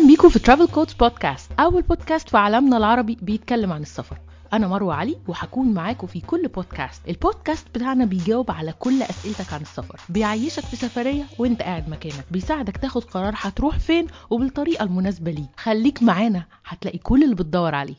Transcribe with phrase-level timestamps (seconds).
[0.00, 4.16] أهلا بيكم في ترافل كودز بودكاست أول بودكاست في عالمنا العربي بيتكلم عن السفر.
[4.52, 9.60] أنا مروة علي وهكون معاكم في كل بودكاست البودكاست بتاعنا بيجاوب على كل أسئلتك عن
[9.60, 10.00] السفر.
[10.08, 12.24] بيعيشك في سفرية وأنت قاعد مكانك.
[12.30, 15.48] بيساعدك تاخد قرار هتروح فين وبالطريقة المناسبة ليك.
[15.56, 17.94] خليك معانا هتلاقي كل اللي بتدور عليه.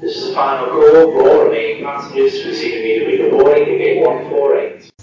[0.00, 0.94] This is the final call.
[1.20, 3.16] All remaining passengers proceeding immediately.
[3.22, 4.93] To boarding gate 148.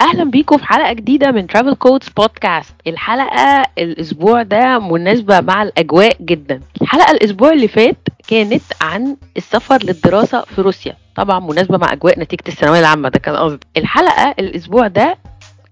[0.00, 6.16] أهلا بيكم في حلقة جديدة من ترافل كودز بودكاست الحلقة الأسبوع ده مناسبة مع الأجواء
[6.20, 6.60] جدا.
[6.82, 7.96] الحلقة الأسبوع اللي فات
[8.28, 10.96] كانت عن السفر للدراسة في روسيا.
[11.16, 13.60] طبعا مناسبة مع أجواء نتيجة الثانوية العامة ده كان قصدي.
[13.76, 15.18] الحلقة الأسبوع ده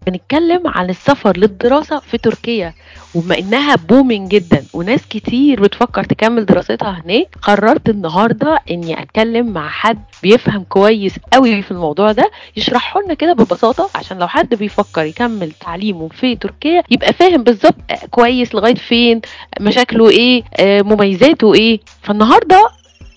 [0.07, 2.75] بنتكلم عن السفر للدراسة في تركيا.
[3.15, 9.69] وبما إنها booming جدا وناس كتير بتفكر تكمل دراستها هناك قررت النهارده إني أتكلم مع
[9.69, 15.05] حد بيفهم كويس قوي في الموضوع ده يشرحه لنا كده ببساطة عشان لو حد بيفكر
[15.05, 17.75] يكمل تعليمه في تركيا يبقى فاهم بالظبط
[18.11, 19.21] كويس لغاية فين
[19.61, 21.81] مشاكله إيه آه، مميزاته إيه.
[22.03, 22.69] فالنهاردة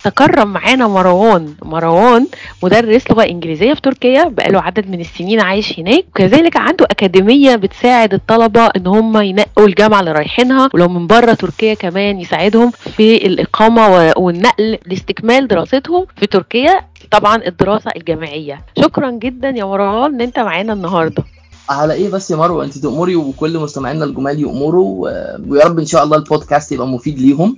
[0.03, 1.53] تكرم معانا مروان.
[1.63, 2.27] مروان
[2.63, 8.13] مدرس لغة إنجليزية في تركيا بقاله عدد من السنين عايش هناك وكذلك عنده أكاديمية بتساعد
[8.13, 13.87] الطلبة إن هم ينقوا الجامعة اللي رايحينها ولو من بره تركيا كمان يساعدهم في الإقامة
[13.87, 16.81] و- والنقل لاستكمال دراستهم في تركيا
[17.11, 18.61] طبعا الدراسة الجامعية.
[18.81, 21.23] شكرا جدا يا مروان إن أنت معانا النهاردة.
[21.69, 25.85] على إيه بس يا مروه أنت تأمري وكل مستمعينا الجمال يأمروا و- ويا رب إن
[25.85, 27.57] شاء الله البودكاست يبقى مفيد ليهم.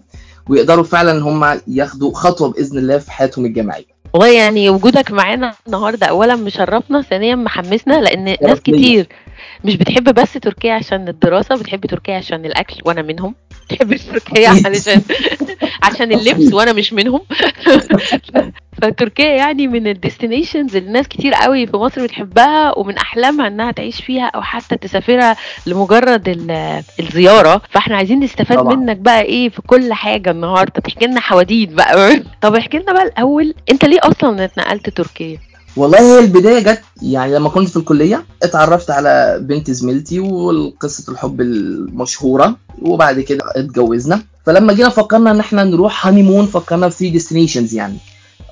[0.49, 5.53] ويقدروا فعلا إن هم ياخدوا خطوة بإذن الله في حياتهم الجامعية والله يعني وجودك معانا
[5.67, 8.59] النهارده اولا مشرفنا ثانيا محمسنا لأن ناس.
[8.59, 9.07] كتير
[9.63, 13.35] مش بتحب بس تركيا عشان الدراسة بتحب تركيا عشان الأكل وأنا منهم
[13.73, 14.49] بتحب تركيا.
[14.49, 15.01] علشان
[15.83, 17.21] عشان اللبس وأنا مش منهم.
[18.81, 24.01] فتركيا يعني من الديستنيشنز اللي ناس كتير قوي في مصر بتحبها ومن أحلامها إنها تعيش
[24.01, 27.61] فيها أو حتى تسافرها لمجرد ال- الزيارة.
[27.69, 28.75] فإحنا عايزين نستفاد طبعا.
[28.75, 30.81] منك بقى إيه في كل حاجة النهارده.
[30.81, 32.19] تحكي لنا حواديت بقى.
[32.41, 35.37] طب احكي لنا بقى الأول أنت ليه أصلا اتنقلت تركيا؟
[35.75, 41.41] والله هي البداية جت يعني لما كنت في الكلية اتعرفت على بنت زميلتي وقصه الحب
[41.41, 44.21] المشهورة وبعد كده اتجوزنا.
[44.45, 47.97] فلما جينا فكرنا إن إحنا نروح honeymoon فكرنا في destinations يعني.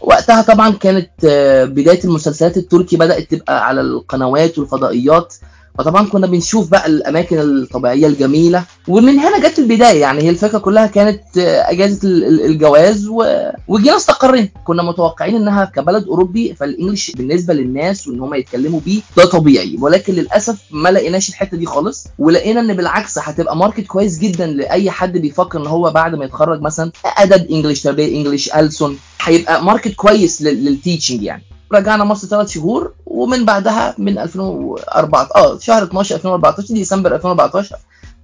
[0.01, 5.33] وقتها طبعا كانت آه، بداية المسلسلات التركي بدأت تبقى على القنوات والفضائيات.
[5.77, 10.01] فطبعا كنا بنشوف بقى الأماكن الطبيعية الجميلة ومن هنا جت البداية.
[10.01, 13.23] يعني هي الفكرة كلها كانت آه، أجازة ال- ال- الجواز و...
[13.67, 14.49] وجينا استقرينا.
[14.65, 19.77] كنا متوقعين إنها كبلد أوروبي فال English بالنسبة للناس وإن هم يتكلموا بيه ده طبيعي.
[19.81, 22.07] ولكن للأسف ما لقيناش الحتة دي خالص.
[22.19, 26.61] ولقينا إن بالعكس هتبقى market كويس جدا لأي حد بيفكر إن هو بعد ما يتخرج
[26.61, 31.43] مثلا أدب English تربية English ألسن هيبقى market كويس لل- لل teaching يعني.
[31.73, 37.75] رجعنا مصر ثلاث شهور ومن بعدها من 2004 آه شهر 12 2014 ديسمبر 2014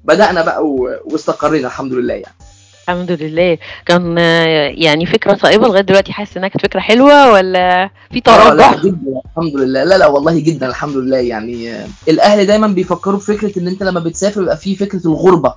[0.03, 0.65] بدأنا بقى.
[1.11, 2.35] واستقرينا الحمد لله يعني.
[2.89, 3.57] الحمد لله.
[3.85, 4.17] كان
[4.77, 8.75] يعني فكرة صائبه لغاية دلوقتي حاسس إنها كانت فكرة حلوة ولا في آه، لا تراجع؟
[8.83, 9.83] جدا الحمد لله.
[9.83, 11.85] لا لا والله جدا الحمد لله يعني.
[12.09, 15.53] الأهل دايما بيفكروا بفكره إن أنت لما بتسافر يبقى في فكرة الغربة.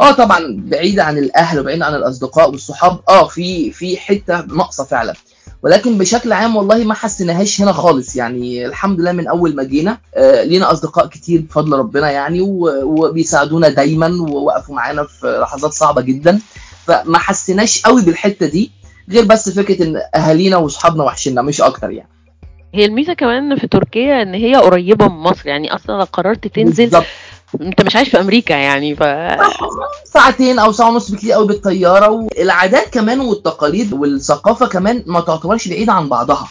[0.00, 2.98] آه طبعا بعيده عن الأهل وبعيده عن الأصدقاء والصحاب.
[3.08, 5.14] آه في في حتة ناقصة فعلا.
[5.62, 8.16] ولكن بشكل عام والله ما حسيناهاش هنا خالص.
[8.16, 13.68] يعني الحمد لله من أول ما جينا آه لينا أصدقاء كتير بفضل ربنا يعني وبيساعدونا
[13.68, 16.40] دايما ووقفوا معانا في لحظات صعبة جدا.
[16.86, 18.70] فما حسيناش قوي بالحتة دي
[19.10, 22.08] غير بس فكرة إن أهالينا وأصحابنا وحشنا مش أكتر يعني.
[22.74, 26.84] هي الميزة كمان في تركيا إن هي قريبة من مصر يعني أصلا لو قررت تنزل
[26.84, 27.04] بالظبط.
[27.60, 29.02] انت مش عايش في أمريكا يعني ف
[30.04, 35.92] ساعتين أو ساعة ونص بكتير قوي بالطيارة والعادات كمان والتقاليد والثقافة كمان ما تعتبرش بعيدة
[35.92, 36.48] عن بعضها.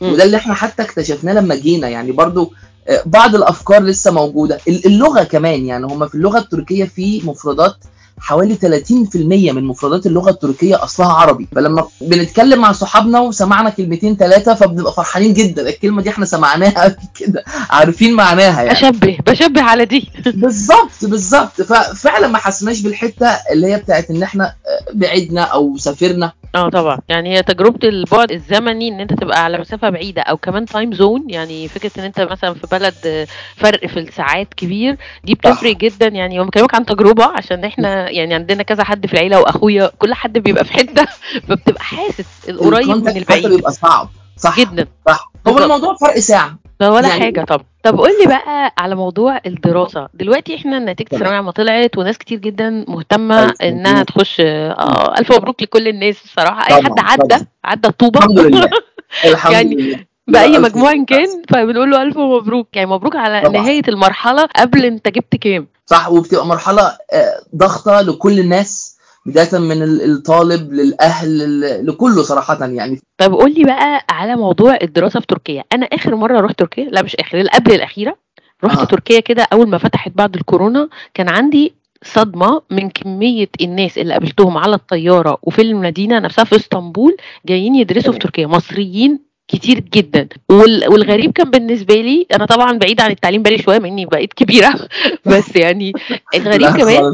[0.00, 0.12] مم.
[0.12, 2.12] وده اللي إحنا حتى اكتشفناه لما جينا يعني.
[2.12, 2.52] برضو
[2.88, 4.58] آه، بعض الأفكار لسه موجودة.
[4.68, 7.76] ال- اللغة كمان يعني هم في اللغة التركية في مفردات
[8.20, 11.48] حوالي 30% من مفردات اللغة التركية أصلها عربي.
[11.54, 15.68] فلما بنتكلم مع صحابنا وسمعنا كلمتين ثلاثة فبنبقى فرحانين جدا.
[15.68, 17.44] الكلمة دي إحنا سمعناها قبل كده.
[17.70, 18.70] عارفين معناها يعني.
[18.78, 20.08] بشبه بشبه على دي.
[20.26, 21.62] بالظبط بالظبط.
[21.62, 26.32] ففعلا ما حسناش بالحتة اللي هي بتاعت إن إحنا آه، بعدنا أو سافرنا.
[26.54, 26.98] آه طبعا.
[27.08, 31.24] يعني هي تجربة البعد الزمني إن أنت تبقى على مسافة بعيدة أو كمان time zone
[31.28, 36.06] يعني فكرة إن أنت مثلا في بلد آه، فرق في الساعات كبير دي بتفرق جدا.
[36.08, 40.14] يعني هم بكلمك عن تجربة عشان إحنا يعني عندنا كذا حد في العيلة وأخويا كل
[40.14, 41.04] حد بيبقى في حتة
[41.48, 44.08] فبتبقى حاسس القريب من حتى البعيد بيبقى صعب.
[44.36, 44.60] صح.
[44.60, 44.86] جدا.
[45.08, 45.27] صح.
[45.46, 45.58] هو.
[45.58, 50.08] الموضوع فرق ساعة ده ولا يعني- حاجة طب طب قول لي بقى على موضوع الدراسة
[50.14, 51.06] دلوقتي إحنا نتيجة.
[51.06, 54.02] الثانوية العامه طلعت وناس كتير جدا مهتمة إنها.
[54.02, 57.44] تخش آه ألف مبروك لكل الناس الصراحه أي حد عدى.
[57.64, 58.70] عدى الطوبه الحمد لله
[59.24, 60.92] الحمد يعني لله بأي مجموع.
[60.92, 63.62] كان فبنقول له ألف مبروك يعني مبروك على طبعاً.
[63.62, 68.87] نهاية المرحلة قبل أنت جبت كام صح وبتبقى مرحلة آه، ضغطة لكل الناس
[69.28, 73.00] بداية من ال- الطالب للأهل لكله صراحة يعني.
[73.18, 75.64] طب قول لي بقى على موضوع الدراسة في تركيا.
[75.72, 78.16] أنا آخر مرة رحت تركيا لا مش آخر قبل الأخيرة.
[78.64, 78.84] رحت آه.
[78.84, 81.72] تركيا كده أول ما فتحت بعد الكورونا كان عندي
[82.04, 87.16] صدمة من كمية الناس اللي قابلتهم على الطيارة وفي المدينة نفسها في إسطنبول
[87.46, 89.18] جايين يدرسوا في تركيا مصريين
[89.48, 90.28] كتير جدا.
[90.48, 94.32] وال- والغريب كان بالنسبة لي أنا طبعا بعيد عن التعليم بقالي شوية مع إني بقيت
[94.34, 94.74] كبيرة.
[95.26, 95.92] بس يعني
[96.34, 97.12] الغريب كمان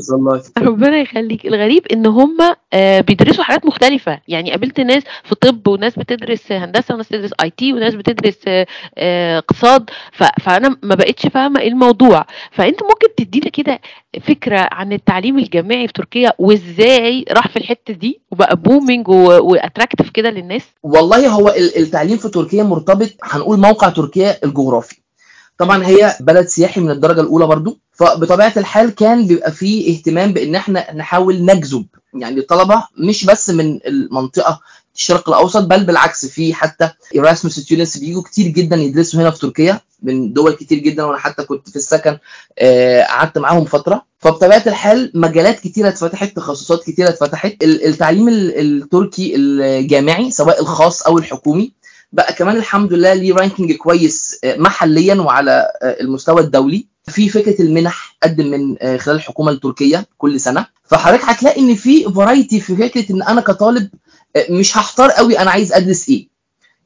[0.59, 1.47] ربنا يخليك.
[1.47, 2.37] الغريب إن هم
[3.01, 4.21] بيدرسوا حاجات مختلفة.
[4.29, 8.67] يعني قابلت ناس في طب وناس بتدرس هندسة وناس بتدرس IT وناس بتدرس آه،
[8.99, 9.91] آه، اقتصاد.
[10.41, 12.27] فأنا ما بقتش فاهمة إيه الموضوع.
[12.51, 13.81] فأنت ممكن تدينا كده
[14.23, 20.11] فكرة عن التعليم الجامعي في تركيا وإزاي راح في الحتة دي وبقى booming و attractive
[20.11, 24.97] كده للناس؟ والله هو ال- التعليم في تركيا مرتبط هنقول موقع تركيا الجغرافي.
[25.59, 27.79] طبعا هي بلد سياحي من الدرجة الأولى برضو.
[27.93, 31.87] فبطبيعة الحال كان بيبقى فيه اهتمام بإن إحنا نحاول نجذب.
[32.15, 34.61] يعني الطلبة مش بس من المنطقة
[34.94, 39.81] الشرق الأوسط بل بالعكس في حتى ايراسموس students بيجوا كتير جدا يدرسوا هنا في تركيا
[40.03, 41.05] من دول كتير جدا.
[41.05, 42.19] وأنا حتى كنت في السكن
[42.59, 44.03] آه، قعدت معاهم فترة.
[44.19, 47.56] فبطبيعة الحال مجالات كتيرة اتفتحت تخصصات كتيرة اتفتحت.
[47.62, 51.73] ال- التعليم ال- التركي الجامعي سواء الخاص أو الحكومي
[52.14, 56.87] بقى كمان الحمد لله ليه ranking كويس آه، محليا وعلى آه، المستوى الدولي.
[57.08, 60.66] في فكرة المنح قدم من آه، خلال الحكومة التركيه كل سنة.
[60.84, 63.88] فحضرتك هتلاقي إن في variety في فكرة إن أنا كطالب
[64.50, 66.28] مش هختار قوي أنا عايز أدرس إيه.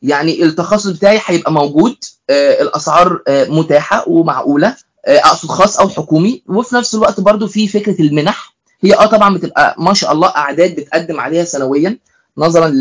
[0.02, 1.96] يعني التخصص بتاعي هيبقى موجود
[2.30, 4.76] الأسعار متاحة ومعقولة
[5.06, 6.42] أقصد خاص أو حكومي.
[6.48, 8.54] وفي نفس الوقت برضو في فكرة المنح.
[8.80, 11.98] هي آه طبعا بتبقى ما شاء الله أعداد بتقدم عليها سنويا.
[12.38, 12.72] نظرا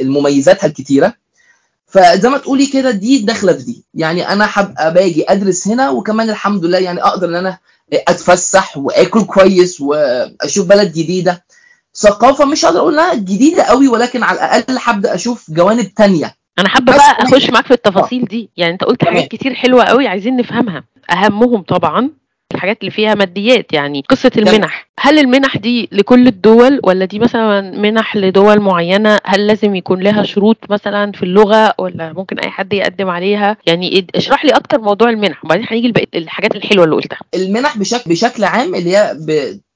[0.00, 1.14] لمميزاتها الكتيرة.
[1.86, 3.84] فزي ما تقولي كده دي داخلة في دي.
[3.94, 7.58] يعني أنا هبقى باجي أدرس هنا وكمان الحمد لله يعني أقدر إن أنا
[7.92, 11.44] أتفسح وآكل كويس وأشوف بلد جديدة.
[11.94, 16.34] ثقافة مش هقدر أقول إنها جديدة قوي ولكن على الأقل هبدأ أشوف جوانب تانية.
[16.58, 18.50] أنا حابة بقى أخش معاك في التفاصيل دي.
[18.56, 19.04] يعني أنت قلت.
[19.04, 20.84] حاجات كتير حلوة قوي عايزين نفهمها.
[21.10, 22.10] أهمهم طبعا.
[22.62, 24.88] الحاجات اللي فيها ماديات يعني قصة المنح.
[24.98, 30.22] هل المنح دي لكل الدول ولا دي مثلا منح لدول معينة؟ هل لازم يكون لها
[30.22, 35.10] شروط مثلا في اللغة ولا ممكن أي حد يقدم عليها؟ يعني اشرح لي أكتر موضوع
[35.10, 37.18] المنح وبعدين هنيجي لبقية الحاجات الحلوة اللي قلتها.
[37.34, 39.16] المنح بشكل بشكل عام اللي هي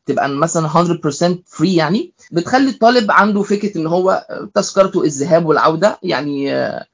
[0.06, 6.54] بتبقى مثلا 100% free يعني بتخلي الطالب عنده فكرة إن هو تذكرته الذهاب والعودة يعني
[6.54, 6.84] آه،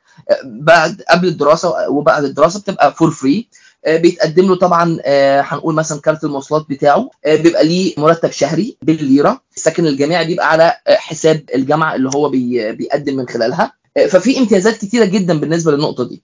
[0.45, 3.49] بعد قبل الدراسة وبعد الدراسة بتبقى for free
[3.87, 9.41] بيتقدم له طبعا آه، هنقول مثلا card المواصلات بتاعه آه، بيبقى ليه مرتب شهري بالليرة.
[9.57, 13.73] السكن الجامعي بيبقى على آه، حساب الجامعة اللي هو بي- بيقدم من خلالها.
[13.97, 16.23] آه، ففي امتيازات كتيرة جدا بالنسبة للنقطة دي.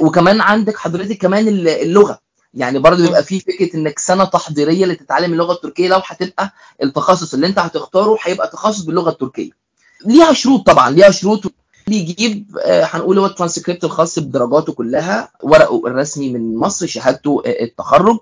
[0.00, 2.18] وكمان عندك حضرتك كمان اللغة.
[2.54, 6.52] يعني برضه بيبقى في فكرة إنك سنة تحضيرية لتتعلم اللغة التركية لو هتبقى
[6.82, 9.50] التخصص اللي أنت هتختاره هيبقى تخصص باللغة التركية.
[10.06, 11.52] ليها شروط طبعا ليها شروط
[11.88, 18.18] بيجيب آه، هنقول هو الترانسكريبت الخاص بدرجاته كلها ورقه الرسمي من مصر شهادته آه، التخرج.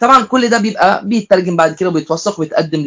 [0.00, 2.80] طبعا كل ده بيبقى بيترجم بعد كده وبيتوثق ويتقدم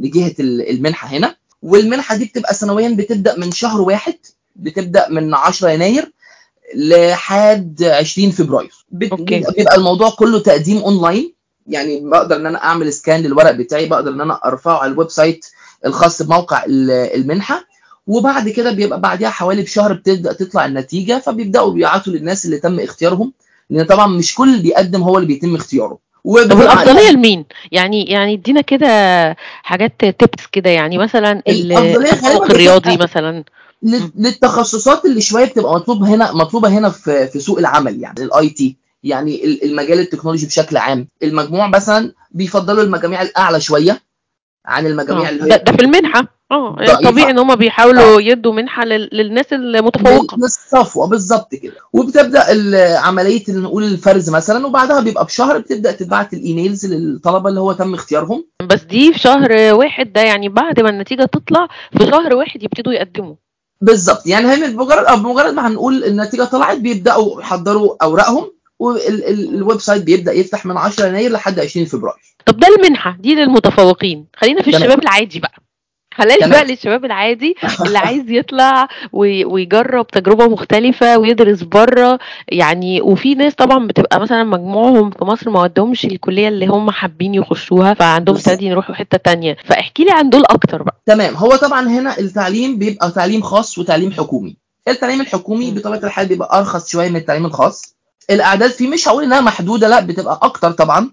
[0.00, 1.36] لجهة ال- المنحة هنا.
[1.62, 4.14] والمنحة دي بتبقى سنويا بتبدأ من شهر واحد
[4.56, 6.12] بتبدأ من 10 يناير
[6.74, 8.72] لحد 20 فبراير.
[9.56, 11.34] بيبقى الموضوع كله تقديم أونلاين.
[11.66, 15.46] يعني بقدر إن أنا أعمل scan للورق بتاعي بقدر إن أنا أرفعه على ال website
[15.86, 17.64] الخاص بموقع ال- المنحة.
[18.06, 23.32] وبعد كده بيبقى بعدها حوالي بشهر بتبدأ تطلع النتيجة فبيبدأوا بيبعتوا للناس اللي تم اختيارهم
[23.70, 25.98] لأن طبعا مش كل اللي بيقدم هو اللي بيتم اختياره.
[26.24, 28.86] طب وبتبقى والافضليه لمين؟ يعني يعني ادينا كده
[29.62, 33.44] حاجات تيبس كده يعني مثلا بتبقى- الرياضي مثلا.
[33.82, 38.48] لل- للتخصصات اللي شوية بتبقى مطلوب هنا مطلوبة هنا في في سوق العمل يعني ال
[38.48, 41.08] IT يعني ال- المجال التكنولوجي بشكل عام.
[41.22, 44.02] المجموع مثلا بيفضلوا المجاميع الأعلى شوية
[44.66, 46.34] عن المجاميع آه، اللي ده, ده في المنحة.
[46.52, 46.76] آه.
[47.04, 50.36] طبيعي إن هم بيحاولوا يدوا منحة لل- للناس المتفوقة.
[50.36, 51.72] للصفوة بالظبط كده.
[51.92, 52.44] وبتبدأ
[52.98, 57.94] عمليه نقول الفرز مثلا وبعدها بيبقى بشهر بتبدأ تتبعت ال emails للطلبة اللي هو تم
[57.94, 58.44] اختيارهم.
[58.62, 61.68] بس دي في شهر واحد ده يعني بعد ما النتيجة تطلع
[61.98, 63.34] في شهر واحد يبتدوا يقدموا.
[63.80, 64.26] بالظبط.
[64.26, 68.50] يعني هي بمجرد أو بمجرد ما هنقول النتيجة طلعت بيبدأوا يحضروا أوراقهم.
[68.78, 72.16] وال website بيبدأ يفتح من 10 يناير لحد 20 فبراير
[72.46, 74.76] طب ده المنحة دي للمتفوقين خلينا في.
[74.76, 75.52] الشباب العادي بقى
[76.18, 76.50] تمام.
[76.50, 77.54] بقى للشباب العادي
[77.86, 84.44] اللي عايز يطلع وي- ويجرب تجربة مختلفة ويدرس بره يعني وفي ناس طبعا بتبقى مثلا
[84.44, 88.36] مجموعهم في مصر ما ودهمش الكلية اللي هم حابين يخشوها فعندهم.
[88.36, 92.78] استعداد يروحوا حتة تانية فاحكي لي عن دول أكتر بقى تمام هو طبعا هنا التعليم
[92.78, 94.56] بيبقى تعليم خاص وتعليم حكومي
[94.88, 95.70] التعليم الحكومي.
[95.70, 97.93] بطبيعة الحال بيبقى أرخص شوية من التعليم الخاص
[98.30, 101.10] الأعداد فيه مش هقول إنها محدودة لأ بتبقى أكتر طبعا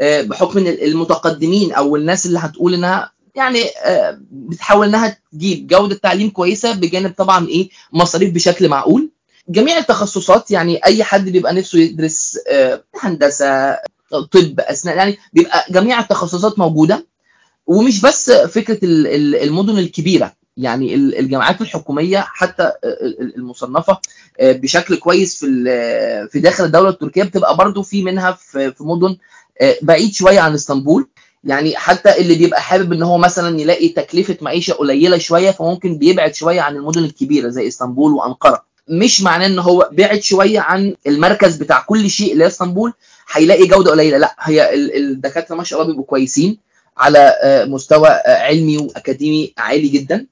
[0.00, 5.94] آه، بحكم إن المتقدمين أو الناس اللي هتقول إنها يعني آه، بتحاول إنها تجيب جودة
[5.94, 9.10] تعليم كويسة بجانب طبعا إيه مصاريف بشكل معقول.
[9.48, 13.74] جميع التخصصات يعني أي حد بيبقى نفسه يدرس آه، هندسة
[14.10, 17.06] طب أسنان يعني بيبقى جميع التخصصات موجودة.
[17.66, 23.98] ومش بس فكرة ال- ال- المدن الكبيرة يعني ال- الجامعات الحكومية حتى ال- ال- المصنفة
[24.40, 25.46] آه، بشكل كويس في
[26.32, 29.16] في داخل الدولة التركية بتبقى برضو في منها في مدن
[29.60, 31.08] آه، بعيد شوية عن إسطنبول.
[31.44, 36.34] يعني حتى اللي بيبقى حابب إن هو مثلا يلاقي تكلفة معيشة قليلة شوية فممكن بيبعد
[36.34, 38.64] شوية عن المدن الكبيرة زي إسطنبول وأنقرة.
[38.88, 42.92] مش معناه إن هو بعد شوية عن المركز بتاع كل شيء اللي إسطنبول
[43.32, 44.18] هيلاقي جودة قليلة.
[44.18, 46.58] لا هي ال- الدكاترة ما شاء الله بيبقوا كويسين
[46.96, 50.26] على آه، مستوى علمي وأكاديمي عالي جدا.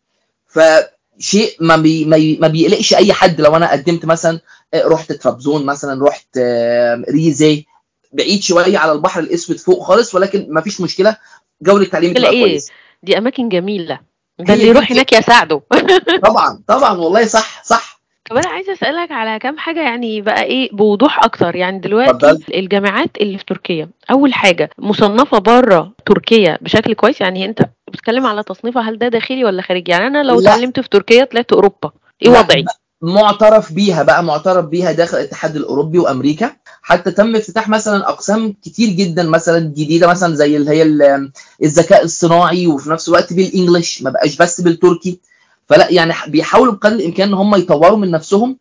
[0.52, 3.40] فشيء ما بي ما بي- ما بيقلقش أي حد.
[3.40, 4.40] لو أنا قدمت مثلا
[4.74, 7.64] آه، رحت ترابزون مثلا رحت آه، ريزي
[8.12, 11.16] بعيد شوية على البحر الأسود فوق خالص ولكن ما فيش مشكلة.
[11.62, 12.70] جوده التعليم بتبقى إيه؟ كويس
[13.02, 13.98] دي أماكن جميلة.
[14.38, 14.92] ده اللي يروح.
[14.92, 15.62] هناك يساعده.
[16.28, 18.00] طبعا طبعا والله صح صح.
[18.30, 21.56] طب أنا عايزة أسألك على كام حاجة يعني بقى إيه بوضوح أكتر.
[21.56, 22.54] يعني دلوقتي اتفضل.
[22.54, 27.58] الجامعات اللي في تركيا أول حاجة مصنفة بره تركيا بشكل كويس؟ يعني أنت
[27.92, 30.50] بتتكلم على تصنيفها هل ده داخلي ولا خارجي؟ يعني أنا لو لا.
[30.50, 31.90] اتعلمت في تركيا طلعت أوروبا.
[32.22, 32.64] إيه وضعي؟
[33.02, 36.50] معترف بيها بقى معترف بيها داخل الاتحاد الأوروبي وأمريكا.
[36.82, 41.30] حتى تم افتتاح مثلا أقسام كتير جدا مثلا جديدة مثلا زي اللي هي ال-
[41.62, 44.02] الذكاء الصناعي وفي نفس الوقت بالإنجلش.
[44.02, 45.20] ما بقاش بس بالتركي.
[45.68, 48.58] فلا يعني بيحاولوا بقدر الإمكان إن هم يطوروا من نفسهم.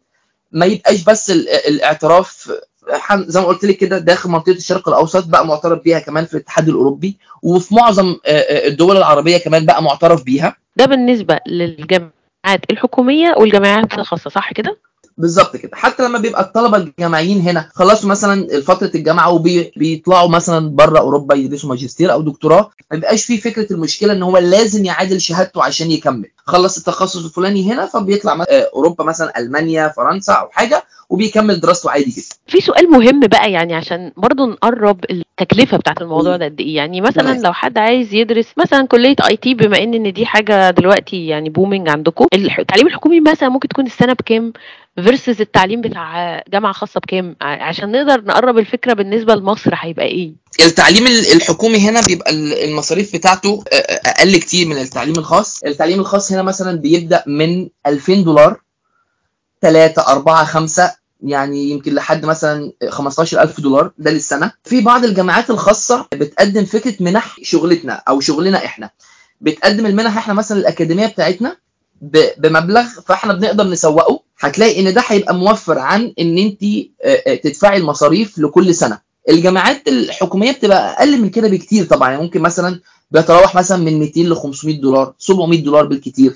[0.51, 2.51] ما يبقاش بس ال- الاعتراف
[3.27, 6.69] زي ما قلت لك كده داخل منطقة الشرق الأوسط بقى معترف بيها كمان في الاتحاد
[6.69, 10.55] الأوروبي وفي معظم آه، آه، الدول العربية كمان بقى معترف بيها.
[10.75, 14.77] ده بالنسبة للجامعات الحكومية والجامعات الخاصة صح كده؟
[15.17, 15.71] بالظبط كده.
[15.73, 21.69] حتى لما بيبقى الطلبة الجامعيين هنا خلصوا مثلا فترة الجامعة وبيطلعوا مثلا بره أوروبا يدرسوا
[21.69, 26.29] ماجستير أو دكتوراه ما بيبقاش في فكرة المشكلة إن هو لازم يعادل شهادته عشان يكمل.
[26.45, 32.11] خلص التخصص الفلاني هنا فبيطلع مثلاً، أوروبا مثلا ألمانيا فرنسا أو حاجة وبيكمل دراسته عادي
[32.11, 32.21] جدا.
[32.47, 36.75] في سؤال مهم بقى يعني عشان برضو نقرب التكلفة بتاعت الموضوع ده قد إيه.
[36.75, 37.39] يعني مثلا.
[37.39, 41.89] لو حد عايز يدرس مثلا كلية IT بما إن إن دي حاجة دلوقتي يعني booming
[41.89, 44.53] عندكم التعليم الحكومي مثلا ممكن تكون السنة بكام
[45.03, 50.31] versus التعليم بتاع جامعة خاصة بكام؟ عشان نقدر نقرب الفكرة بالنسبة لمصر هيبقى إيه؟
[50.65, 53.63] التعليم ال- الحكومي هنا بيبقى ال- المصاريف بتاعته
[54.05, 55.63] أقل كتير من التعليم الخاص.
[55.63, 58.61] التعليم الخاص هنا مثلا بيبدأ من 2000 دولار
[59.61, 60.91] 3 4 5
[61.23, 63.91] يعني يمكن لحد مثلا 15000 دولار.
[63.97, 64.51] ده للسنة.
[64.63, 68.89] في بعض الجامعات الخاصة بتقدم فكرة منح شغلتنا أو شغلنا إحنا.
[69.41, 71.57] بتقدم المنح إحنا مثلا الأكاديمية بتاعتنا
[72.37, 74.23] بمبلغ فإحنا بنقدر نسوقه.
[74.39, 76.63] هتلاقي إن ده هيبقى موفر عن إن انت
[77.43, 78.99] تدفعي المصاريف لكل سنة.
[79.29, 82.11] الجامعات الحكومية بتبقى أقل من كده بكتير طبعا.
[82.11, 82.79] يعني ممكن مثلا
[83.11, 86.35] بيتراوح مثلا من 200 ل 500 دولار 700 دولار بالكتير.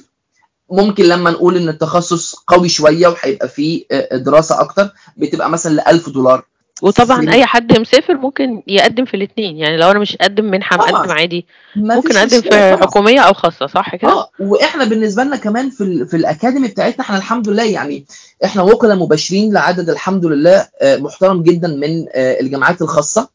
[0.71, 5.79] ممكن لما نقول إن التخصص قوي شوية وهيبقى فيه آه، دراسة أكتر بتبقى مثلا ل
[5.79, 6.43] 1000 دولار.
[6.81, 10.91] وطبعا أي حد مسافر ممكن يقدم في الاثنين يعني لو أنا مش أقدم منحة طبعاً.
[10.91, 11.45] مقدم عادي.
[11.75, 12.75] ما ممكن فيش مشكلة في طبعاً.
[12.87, 14.29] حكومية أو خاصة صح كده؟ آه.
[14.39, 18.05] وإحنا بالنسبة لنا كمان في ال في الأكاديمي بتاعتنا إحنا الحمد لله يعني
[18.45, 23.29] إحنا وكلاء مباشرين لعدد الحمد لله آه، محترم جدا من آه، الجامعات الخاصة.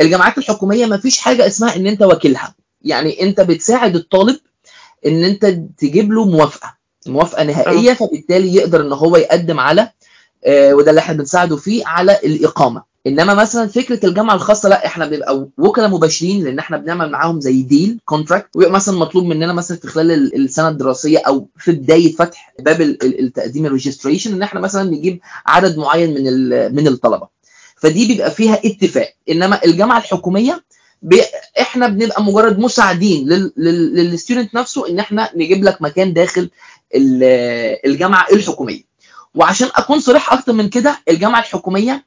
[0.00, 2.54] الجامعات الحكومية ما فيش حاجة اسمها إن أنت وكيلها.
[2.82, 4.36] يعني أنت بتساعد الطالب
[5.06, 5.46] إن أنت
[5.78, 6.74] تجيب له موافقة
[7.06, 9.92] موافقة نهائية فبالتالي يقدر إن هو يقدم على آه،
[10.46, 12.82] وده اللي إحنا بنساعده فيه على الإقامة.
[13.06, 17.62] إنما مثلا فكرة الجامعة الخاصة لا إحنا بنبقى وكلاء مباشرين لأن إحنا بنعمل معاهم زي
[17.62, 22.12] deal contract ويبقى مثلا مطلوب مننا مثلا في خلال ال- السنة الدراسية أو في بداية
[22.16, 26.86] فتح باب ال- ال- التقديم ال registration إن إحنا مثلا نجيب عدد معين من من
[26.88, 27.28] الطلبة.
[27.76, 29.12] فدي بيبقى فيها اتفاق.
[29.30, 30.64] إنما الجامعة الحكومية
[31.60, 36.50] إحنا بنبقى مجرد مساعدين لل- لل- لل student نفسه إن إحنا نجيب لك مكان داخل
[36.94, 37.24] ال-
[37.86, 38.87] الجامعة الحكومية.
[39.34, 42.04] وعشان أكون صريح أكتر من كده الجامعة الحكومية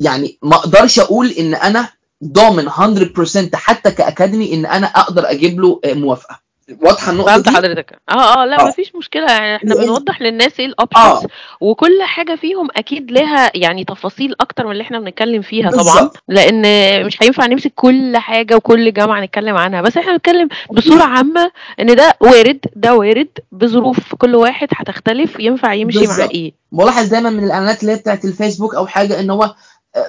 [0.00, 1.88] يعني ما أقدرش أقول إن أنا
[2.24, 6.40] ضامن 100% حتى كأكاديمي إن أنا أقدر أجيب له موافقة.
[6.82, 8.00] واضحة النقطة فهمت دي؟ حضرتك.
[8.10, 8.68] آه آه لا آه.
[8.68, 9.26] مفيش مشكلة.
[9.32, 11.22] يعني إحنا لأن- بنوضح للناس إيه ال options آه.
[11.60, 16.22] وكل حاجة فيهم أكيد لها يعني تفاصيل أكتر من اللي إحنا بنتكلم فيها طبعا بالظبط.
[16.28, 16.62] لأن
[17.06, 19.80] مش هينفع نمسك كل حاجة وكل جامعه نتكلم عنها.
[19.82, 21.50] بس إحنا بنتكلم بصورة عامة
[21.80, 26.30] إن ده وارد ده وارد بظروف كل واحد هتختلف ينفع يمشي مع بالظبط.
[26.30, 26.52] إيه.
[26.72, 29.54] بلاحظ دايما من الإعلانات اللي هي بتاعت الفيسبوك أو حاجة إن هو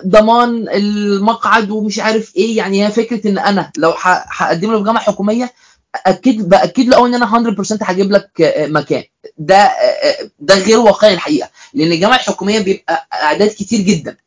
[0.08, 2.58] ضمان المقعد ومش عارف إيه.
[2.58, 5.50] يعني هي فكرة إن أنا لو هقدم له في جامعه حكومية
[5.96, 9.04] أكيد باكد له إن أنا 100% هجيب لك آه، مكان.
[9.38, 11.50] ده آه، ده غير واقعي الحقيقة.
[11.74, 14.18] لأن الجامعة الحكومية بيبقى أعداد كتير جدا.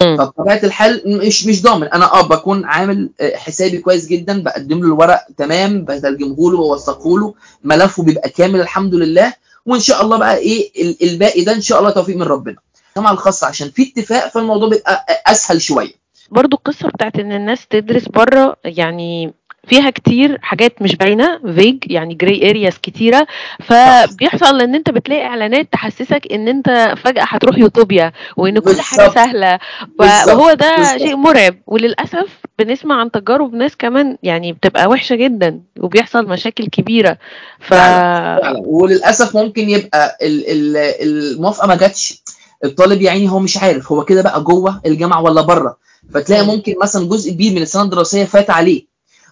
[0.00, 1.86] فبطبيعة الحال مش مش ضامن.
[1.86, 7.18] أنا آه بكون عامل آه، حسابي كويس جدا بقدم له الورق تمام بترجمه له بوثقه
[7.18, 7.34] له.
[7.64, 9.32] ملفه بيبقى كامل الحمد لله.
[9.66, 12.56] وإن شاء الله بقى إيه ال- الباقي ده إن شاء الله توفيق من ربنا.
[12.90, 15.92] الجامعة الخاصة عشان في اتفاق فالموضوع بيبقى أسهل شوية.
[16.30, 19.34] برضو القصة بتاعت إن الناس تدرس بره يعني
[19.66, 23.26] فيها كتير حاجات مش باينة vague يعني gray areas كتيرة
[23.64, 29.14] فبيحصل إن أنت بتلاقي إعلانات تحسسك إن أنت فجأة هتروح يوتوبيا وإن كل حاجة بالظبط.
[29.14, 29.58] سهلة.
[29.98, 30.98] وهو ده بالظبط.
[30.98, 37.18] شيء مرعب وللأسف بنسمع عن تجارب ناس كمان يعني بتبقى وحشة جدا وبيحصل مشاكل كبيرة
[37.60, 42.22] ف فعلا وللأسف ممكن يبقى ال- ال- الموافقة ما جاتش
[42.64, 45.76] الطالب يعني هو مش عارف هو كده بقى جوه الجامعة ولا بره
[46.14, 46.48] فتلاقي مم.
[46.48, 48.89] ممكن مثلا جزء كبير من السنة الدراسية فات عليه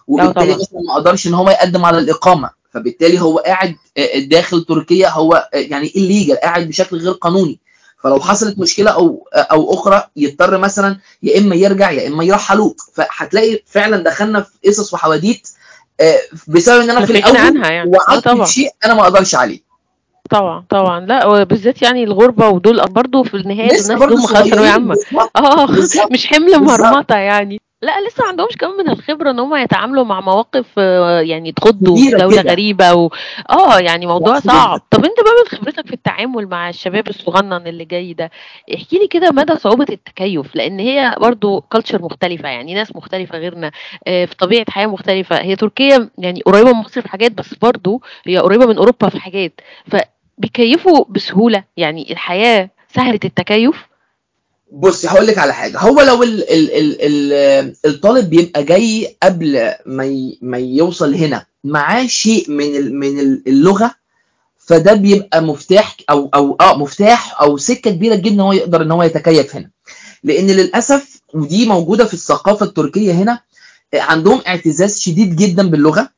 [0.09, 0.53] وبالتالي.
[0.53, 5.49] مثلا ما قدرش إن هو يقدم على الإقامة فبالتالي هو قاعد آه، داخل تركيا هو
[5.53, 7.59] آه، يعني الليجل قاعد بشكل غير قانوني
[8.03, 13.59] فلو حصلت مشكلة أو أو أخرى يضطر مثلا يا إما يرجع يا إما يرحلوه فهتلاقي
[13.65, 15.49] فعلا دخلنا في قصص وحواديت
[16.01, 17.91] آه، بسبب إن أنا في الأول عنها يعني.
[18.09, 18.43] آه طبعا.
[18.43, 19.69] بشيء أنا ما أقدرش عليه
[20.29, 24.29] طبعا طبعا لا وبالذات يعني الغربة ودول برضه في النهاية دول لسه ناس برضه دول
[24.29, 24.95] صغيرين عامه
[25.67, 26.07] بالظبط آه.
[26.11, 26.59] مش حمل.
[26.59, 31.21] مرمطة يعني لا لسه ما عندهمش كمان من الخبرة إن هم يتعاملوا مع مواقف آه،
[31.21, 32.51] يعني تخضوا في دولة كده.
[32.51, 33.09] غريبة و...
[33.49, 34.81] آه يعني موضوع صعب.
[34.91, 38.31] طب أنت بقى من خبرتك في التعامل مع الشباب الصغنن اللي جاي ده
[38.75, 43.71] احكي لي كده مدى صعوبة التكيف لأن هي برضو كلتشر مختلفة يعني ناس مختلفة غيرنا
[44.07, 45.41] آه، في طبيعة حياة مختلفة.
[45.41, 49.19] هي تركيا يعني قريبة من مصر في حاجات بس برضو هي قريبة من أوروبا في
[49.19, 49.61] حاجات.
[49.91, 53.88] فبيكيفوا بسهولة؟ يعني الحياة سهلة التكيف؟
[54.71, 55.77] بصي هقول لك على حاجة.
[55.79, 57.01] هو لو ال ال ال
[57.33, 63.95] ال الطالب بيبقى جاي قبل ما ما يوصل هنا معاه شيء من من ال- اللغة
[64.57, 68.91] فده بيبقى مفتاح أو أو آه مفتاح أو سكة كبيرة جدا إن هو يقدر إن
[68.91, 69.69] هو يتكيف هنا.
[70.23, 73.39] لأن للأسف ودي موجودة في الثقافة التركية هنا
[73.93, 76.09] عندهم اعتزاز شديد جدا باللغة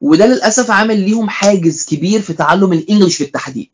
[0.00, 3.70] وده للأسف عامل ليهم حاجز كبير في تعلم الإنجليش بالتحديد.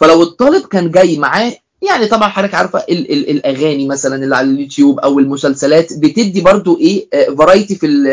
[0.00, 4.50] فلو الطالب كان جاي معاه يعني طبعا حضرتك عارفة ال ال الأغاني مثلا اللي على
[4.50, 8.04] اليوتيوب أو المسلسلات بتدي برضو إيه فرايتي في ال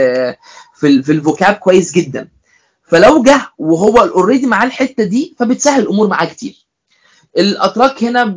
[0.76, 2.28] في ال في ال vocab كويس جدا.
[2.88, 6.66] فلو جه وهو already معاه الحتة دي فبتسهل الأمور معاه كتير.
[7.38, 8.36] الأتراك هنا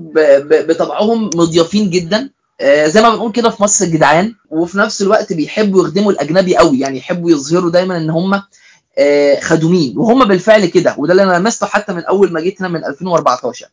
[0.69, 2.31] بطبعهم مضيافين جدا.
[2.61, 6.79] آه، زي ما بنقول كده في مصر جدعان وفي نفس الوقت بيحبوا يخدموا الأجنبي قوي.
[6.81, 8.43] يعني يحبوا يظهروا دايما إن هم
[8.99, 9.99] آه، خدومين.
[9.99, 13.67] وهم بالفعل كده وده اللي أنا لمسته حتى من أول ما جيت هنا من 2014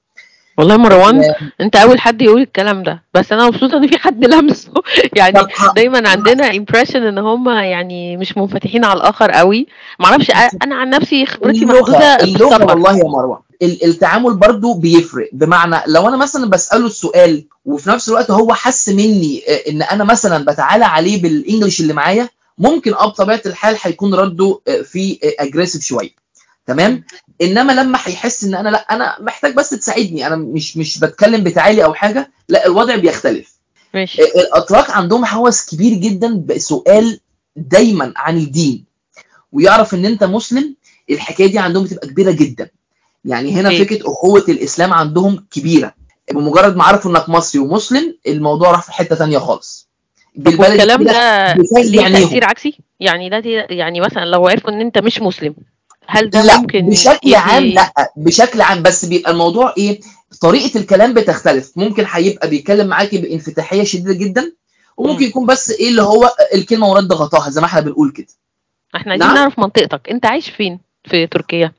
[0.60, 3.04] والله مروان أنت اول حد يقول الكلام ده.
[3.13, 4.72] بس أنا مبسوطة ان في حد لمسه.
[5.17, 5.39] يعني
[5.76, 9.67] دايما عندنا impression ان هم يعني مش منفتحين على الآخر قوي.
[10.00, 10.32] معرفش
[10.63, 15.30] أنا عن نفسي خبرتي محدوده اللغة والله يا مروه ال- التعامل برضو بيفرق.
[15.34, 20.04] بمعنى لو أنا مثلا بسأله السؤال وفي نفس الوقت هو حس مني آه، إن أنا
[20.04, 25.19] مثلا بتعالى عليه بال English اللي معايا ممكن آه بطبيعة الحال هيكون رده آه، في
[25.39, 26.10] aggressive شوية.
[26.70, 27.04] تمام؟
[27.42, 30.28] إنما لما هيحس إن أنا لأ أنا محتاج بس تساعدني.
[30.28, 33.54] أنا مش مش بتكلم بتعالي أو حاجة لأ الوضع بيختلف.
[33.94, 34.22] ماشي.
[34.22, 37.20] آه، الاتراك عندهم هوس كبير جدا بسؤال
[37.56, 38.86] دايما عن الدين.
[39.52, 40.76] ويعرف إن أنت مسلم
[41.10, 42.70] الحكاية دي عندهم بتبقى كبيرة جدا.
[43.26, 43.86] يعني هنا أوكي.
[43.86, 45.94] فكرة أخوة الإسلام عندهم كبيرة.
[46.32, 49.90] بمجرد ما عرفوا إنك مصري ومسلم الموضوع راح في حتة تانية خالص.
[50.46, 52.24] والكلام كده ده ليه عينيهم.
[52.24, 55.56] تاثير عكسي؟ يعني ده يعني مثلا لو عرفوا إن أنت مش مسلم
[56.08, 60.00] هل ده لا ممكن بشكل عام لا بشكل عام بس بيبقى الموضوع إيه؟
[60.42, 61.72] طريقة الكلام بتختلف.
[61.76, 64.52] ممكن هيبقى بيتكلم معاكي بإنفتاحية شديدة جدا
[64.98, 65.30] وممكن مم.
[65.30, 68.28] يكون بس إيه اللي هو الكلمة ورد غطاها زي ما إحنا بنقول كده.
[68.96, 70.10] إحنا عايزين نعم؟ نعرف منطقتك.
[70.10, 71.72] أنت عايش فين؟ في تركيا.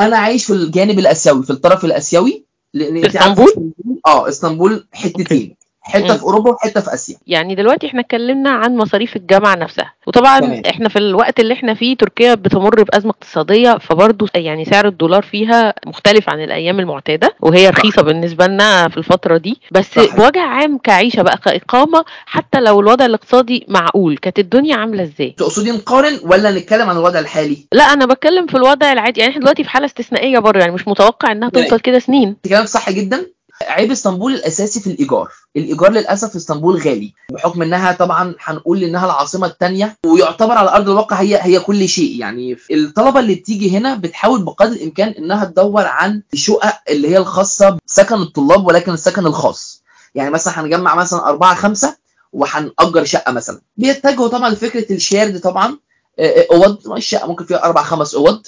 [0.00, 2.44] أنا عايش في الجانب الآسيوي في الطرف الآسيوي.
[2.74, 3.72] لأن في؟ إسطنبول؟
[4.06, 5.56] آه إسطنبول حتتين.
[5.88, 6.16] حتة.
[6.16, 10.62] في أوروبا وحتة في آسيا يعني دلوقتي إحنا اتكلمنا عن مصاريف الجامعة نفسها وطبعا تمام.
[10.70, 15.74] إحنا في الوقت اللي إحنا فيه تركيا بتمر بأزمة اقتصادية فبرضه يعني سعر الدولار فيها
[15.86, 19.98] مختلف عن الأيام المعتادة وهي رخيصة بالنسبة لنا في الفترة دي بس.
[19.98, 25.70] بوجه عام كعيشة بقى كإقامة حتى لو الوضع الاقتصادي معقول كانت الدنيا عاملة إزاي؟ تقصدي
[25.70, 29.64] نقارن ولا نتكلم عن الوضع الحالي لا أنا بتكلم في الوضع العادي يعني إحنا دلوقتي
[29.64, 31.48] في حالة استثنائية بره يعني مش متوقع إنها.
[31.48, 33.26] تفضل كده سنين كلامك صح جدا
[33.62, 35.28] عيب اسطنبول الأساسي في الإيجار.
[35.56, 37.12] الإيجار للأسف في اسطنبول غالي.
[37.32, 42.20] بحكم إنها طبعا هنقول إنها العاصمة الثانية ويعتبر على أرض الواقع هي هي كل شيء.
[42.20, 47.78] يعني الطلبة اللي بتيجي هنا بتحاول بقدر الإمكان إنها تدور عن الشقق اللي هي الخاصة
[47.86, 49.82] بسكن الطلاب ولكن السكن الخاص.
[50.14, 51.96] يعني مثلا هنجمع مثلا أربعة خمسة
[52.32, 53.60] وهنأجر شقة مثلا.
[53.76, 55.78] بيتجهوا طبعا لفكرة الشيرد طبعا.
[56.18, 56.92] آه، آه، أوض.
[56.92, 58.42] الشقة؟ ممكن فيها أربع خمس آم،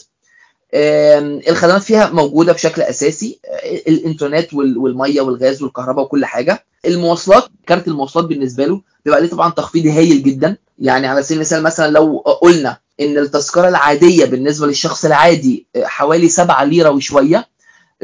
[0.74, 3.38] الخدمات فيها موجودة بشكل أساسي.
[3.44, 6.64] آه، الإنترنت وال- والمية والغاز والكهرباء وكل حاجة.
[6.87, 10.56] المواصلات كارت المواصلات بالنسبة له بيبقى ليه طبعا تخفيض هايل جدا.
[10.78, 16.28] يعني على سبيل المثال مثلا لو قلنا إن التذكرة العادية بالنسبة للشخص العادي آه، حوالي
[16.28, 17.48] 7 ليرة وشوية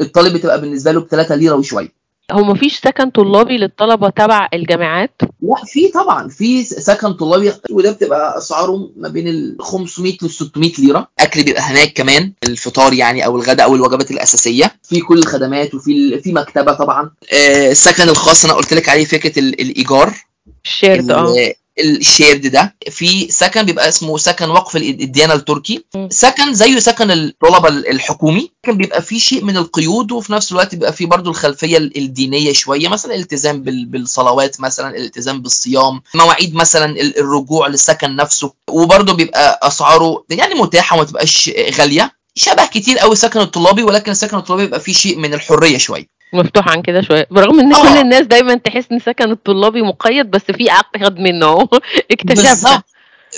[0.01, 1.96] الطالب بتبقى بالنسبة له ب 3 ليرة وشوية.
[2.31, 5.11] هو مفيش سكن طلابي للطلبة تبع الجامعات؟
[5.41, 6.27] لا في طبعا.
[6.29, 11.07] في سكن طلابي وده بتبقى اسعاره ما بين ال 500 ل 600 ليرة.
[11.19, 14.75] أكل بيبقى هناك كمان الفطار يعني أو الغداء أو الوجبات الأساسية.
[14.83, 17.11] في كل الخدمات وفي في مكتبة طبعا.
[17.33, 20.13] آه، السكن الخاص أنا قلت لك عليه فكرة ال- الإيجار.
[20.65, 21.53] الشيرد آه.
[21.79, 25.83] الشيرد ده في سكن بيبقى اسمه سكن وقف ال- الديانة التركي.
[26.09, 30.75] سكن زيه سكن الطلبه ال- الحكومي كان بيبقى فيه شيء من القيود وفي نفس الوقت
[30.75, 36.55] بيبقى فيه برضو الخلفية ال- الدينية شوية مثلا الالتزام بال- بالصلوات مثلا الالتزام بالصيام مواعيد
[36.55, 42.17] مثلا ال- الرجوع للسكن نفسه وبرضو بيبقى أسعاره يعني متاحة وما تبقاش غالية.
[42.35, 46.16] شبه كتير قوي السكن الطلابي ولكن السكن الطلابي بيبقى فيه شيء من الحرية شوية.
[46.33, 47.27] مفتوح عن كده شوية.
[47.31, 47.81] برغم إن آه.
[47.81, 51.69] كل الناس دايما تحس إن سكن الطلابي مقيد بس في اقيد منه.
[52.11, 52.83] اكتشفنا.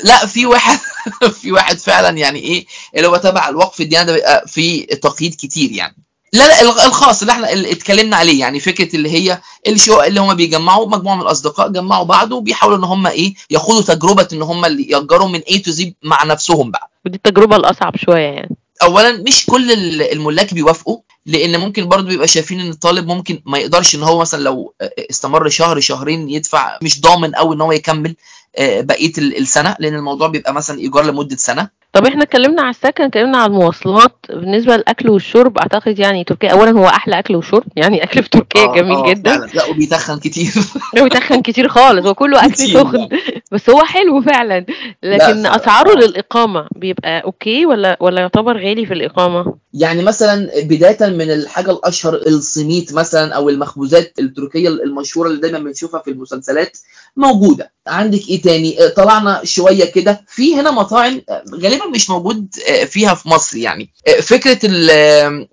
[0.03, 0.79] لا في واحد
[1.41, 5.71] في واحد فعلا يعني إيه اللي هو تبع الوقف الديانه ده بيبقى في تقييد كتير
[5.71, 5.95] يعني.
[6.33, 10.33] لا لا الخاص اللي إحنا اللي اتكلمنا عليه يعني فكرة اللي هي الشقق اللي هم
[10.33, 14.89] بيجمعوا مجموعة من الأصدقاء جمعوا بعض وبيحاولوا إن هم إيه ياخدوا تجربة إن هم اللي
[14.89, 16.89] يأجروا من A to Z مع نفسهم بقى.
[17.05, 18.55] ودي التجربة الأصعب شوية يعني.
[18.83, 23.57] اولا مش كل ال- الملاك بيوافقوا لأن ممكن برضو بيبقى شايفين ان الطالب ممكن ما
[23.57, 24.73] يقدرش ان هو مثلا لو
[25.11, 28.15] استمر شهر شهرين يدفع مش ضامن قوي ان هو يكمل.
[28.59, 33.03] بقية ال- السنة لأن الموضوع بيبقى مثلا إيجار لمدة سنة طب إحنا اتكلمنا على السكن
[33.03, 38.03] اتكلمنا على المواصلات بالنسبة للأكل والشرب أعتقد يعني تركيا أولا هو أحلى أكل وشرب يعني
[38.03, 39.51] أكل في تركيا آه، جميل آه، جدا فعلا.
[39.53, 40.51] لا وبيتخن كتير
[41.03, 43.09] بيتخن كتير خالص هو كله كتير سخن
[43.51, 44.65] بس هو حلو فعلا
[45.03, 45.55] لكن فعلا.
[45.55, 45.95] أسعاره آه.
[46.05, 52.13] للإقامة بيبقى أوكي ولا ولا يعتبر غالي في الإقامة يعني مثلا بداية من الحاجة الأشهر
[52.15, 56.77] السميت مثلا أو المخبوزات التركية المشهورة اللي دايما بنشوفها في المسلسلات
[57.19, 57.71] موجودة.
[57.87, 60.21] عندك إيه تاني؟ آه، طلعنا شوية كده.
[60.27, 63.89] في هنا مطاعم آه، غالبا مش موجود آه، فيها في مصر يعني.
[64.21, 64.59] فكرة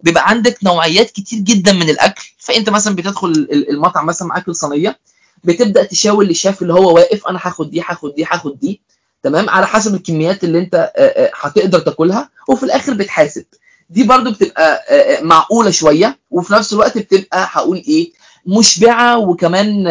[0.02, 2.22] بيبقى عندك نوعيات كتير جدا من الأكل.
[2.38, 4.98] فأنت مثلا بتدخل ال- المطعم مثلا معاك الصينية
[5.44, 8.80] بتبدأ تشاور للشيف اللي هو واقف أنا هاخد دي هاخد دي هاخد دي.
[9.22, 10.92] تمام؟ على حسب الكميات اللي أنت
[11.40, 12.30] هتقدر تاكلها.
[12.48, 13.44] وفي الآخر بتحاسب.
[13.90, 14.82] دي برضو بتبقى
[15.22, 16.18] معقولة شوية.
[16.30, 18.12] وفي نفس الوقت بتبقى هقول إيه
[18.46, 19.88] مشبعة وكمان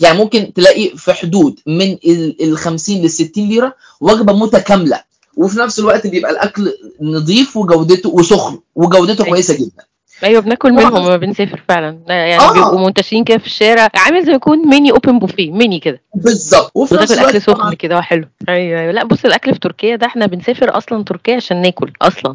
[0.00, 1.98] يعني ممكن تلاقي في حدود من
[2.40, 5.00] ال 50 لل 60 ليرة وجبة متكاملة.
[5.36, 9.84] وفي نفس الوقت بيبقى الأكل نظيف وجودته وسخن وجودته كويسة جدا.
[10.24, 10.72] أيوه بناكل.
[10.72, 11.98] منهم لما بنسافر فعلا.
[12.08, 12.52] يعني آه.
[12.52, 13.88] بيبقوا منتشرين كده في الشارع.
[13.94, 16.00] عامل زي ما يكون mini open buffet mini كده.
[16.14, 16.70] بالظبط.
[16.74, 18.92] وفي نفس الوقت اكل سخن كده وحلو أيوه أيوه.
[18.92, 22.34] لا بص الأكل في تركيا ده إحنا بنسافر أصلا تركيا عشان ناكل أصلا.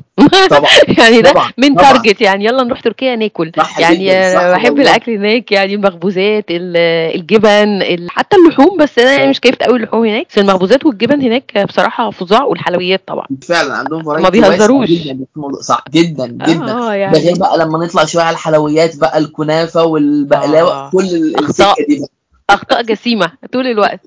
[0.49, 0.69] طبعا.
[0.99, 1.91] يعني ده طبعا من طبعا.
[1.91, 3.51] target يعني يلا نروح تركيا ناكل.
[3.79, 4.09] يعني
[4.53, 4.79] بحب.
[4.79, 6.77] الأكل هناك يعني المخبوزات ال-
[7.15, 10.27] الجبن ال- حتى اللحوم بس أنا يعني مش كيفت قوي اللحوم هناك.
[10.31, 13.25] بس المخبوزات والجبن هناك بصراحة فظاع والحلويات طبعا.
[13.47, 14.89] فعلا عندهم ما بيهزروش.
[15.61, 16.63] صح جدا جدا.
[16.63, 20.89] آه ده غير يعني بقى لما نطلع شوية على الحلويات بقى الكنافة والبقلاوة آه.
[20.89, 21.35] كل.
[21.39, 22.09] السكة دي بقى.
[22.49, 23.99] أخطاء جسيمة طول الوقت.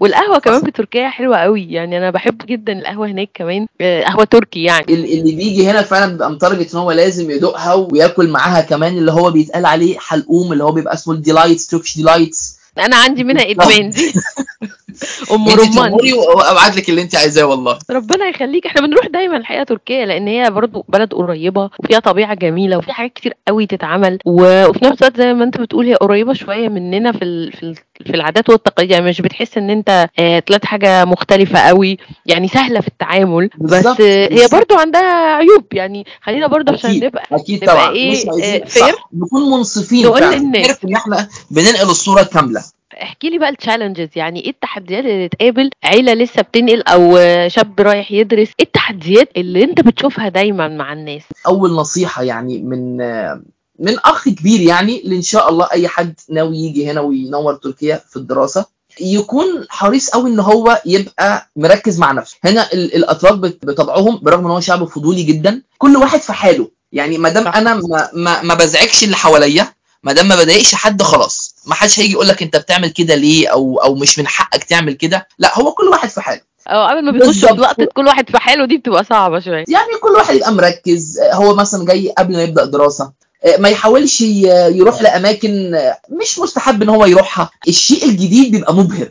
[0.00, 1.72] والقهوة كمان في تركيا حلوة قوي.
[1.72, 3.66] يعني أنا بحب جدا القهوة هناك كمان.
[3.80, 4.84] آه، قهوة تركي يعني.
[4.88, 8.98] ال- اللي بيجي هنا فعلا بيبقى مت target إن هو لازم يدوقها وياكل معاها كمان
[8.98, 12.58] اللي هو بيتقال عليه حلقوم اللي هو بيبقى اسمه ال delights Turkish delights.
[12.78, 13.90] أنا عندي منها إدمان.
[13.90, 14.12] دي
[15.32, 15.92] أم رمان.
[16.36, 17.78] وأبعت لك اللي انت عايزاه والله.
[17.90, 18.66] ربنا يخليك.
[18.66, 23.12] إحنا بنروح دايما الحقيقة تركيا لأن هي برضو بلد قريبة وفيها طبيعة جميلة وفي حاجات
[23.12, 24.18] كتير قوي تتعمل.
[24.24, 27.52] وفي نفس الوقت زي ما أنت بتقول هي قريبة شوية مننا في ال...
[27.52, 27.74] في ال...
[28.06, 28.90] في العادات والتقاليد.
[28.90, 31.98] يعني مش بتحس إن أنت آه، طلعت حاجة مختلفة قوي.
[32.26, 34.48] يعني سهلة في التعامل بس آه، هي.
[34.52, 35.64] برضو عندها عيوب.
[35.72, 37.90] يعني خلينا برضو عشان نبقى أكيد نبقى طبعا.
[37.92, 38.68] إيه، مش عايزين آه،.
[38.68, 39.08] صح.
[39.14, 40.78] نكون منصفين نقول للناس.
[40.84, 42.77] إن إحنا بننقل الصورة كاملة.
[43.02, 48.12] احكي لي بقى التشالنجز يعني إيه التحديات اللي تقابل عيلة لسه بتنقل أو شاب رايح
[48.12, 52.96] يدرس؟ إيه التحديات اللي انت بتشوفها دايما مع الناس؟ أول نصيحة يعني من
[53.80, 58.00] من أخ كبير يعني اللي إن شاء الله أي حد ناوي يجي هنا وينور تركيا
[58.10, 58.66] في الدراسة
[59.00, 62.36] يكون حريص قوي إن هو يبقى مركز مع نفسه.
[62.44, 63.34] هنا ال- الاتراك
[63.64, 66.70] بطبعهم برغم إن هو شعب فضولي جدا كل واحد في حاله.
[66.92, 67.48] يعني ما دام.
[67.48, 69.68] أنا ما, ما, ما بزعجش اللي حواليا
[70.02, 71.54] ما دام ما بضايقش حد خلاص.
[71.66, 74.92] ما حدش هيجي يقول لك انت بتعمل كده ليه؟ أو أو مش من حقك تعمل
[74.92, 75.28] كده.
[75.38, 76.40] لا هو كل واحد في حاله.
[76.68, 77.54] أو قبل ما بيخشوا بالظبط.
[77.54, 79.64] في لقطه كل واحد في حاله دي بتبقى صعبة شوية.
[79.68, 81.18] يعني كل واحد يبقى مركز.
[81.32, 83.12] هو مثلا جاي قبل ما يبدأ دراسة.
[83.44, 87.50] آه، ما يحاولش يروح لأماكن آه، مش مستحب إن هو يروحها.
[87.68, 89.08] الشيء الجديد بيبقى مبهر.